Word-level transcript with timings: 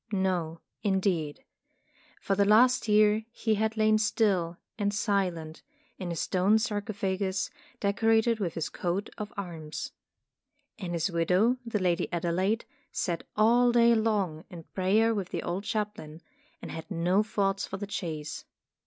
No, 0.11 0.61
indeed. 0.81 1.43
For 2.19 2.33
the 2.33 2.43
last 2.43 2.87
year 2.87 3.23
he 3.31 3.53
had 3.53 3.77
lain 3.77 3.99
still 3.99 4.57
and 4.75 4.91
silent 4.91 5.61
in 5.99 6.11
a 6.11 6.15
stone 6.15 6.57
sarcophagus 6.57 7.51
decorated 7.79 8.39
with 8.39 8.55
his 8.55 8.67
coat 8.69 9.11
of 9.19 9.31
arms. 9.37 9.91
And 10.79 10.93
his 10.93 11.11
widow, 11.11 11.57
the 11.63 11.77
Lady 11.77 12.11
Adelaide, 12.11 12.65
sat 12.91 13.27
all 13.35 13.71
day 13.71 13.93
long 13.93 14.43
in 14.49 14.63
prayer 14.73 15.13
with 15.13 15.29
the 15.29 15.43
old 15.43 15.65
chaplain, 15.65 16.23
and 16.63 16.71
had 16.71 16.89
no 16.89 17.21
thoughts 17.21 17.67
for 17.67 17.77
the 17.77 17.85
chase. 17.85 18.43